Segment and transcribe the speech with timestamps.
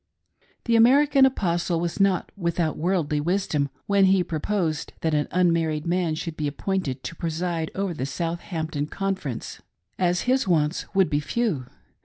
[0.65, 6.15] The American Apostle was not without worldly wisdom when he proposed that an unmarried man
[6.15, 9.61] should be appointed to preside over the Southampton conference,
[9.99, 11.67] as his wants would be few.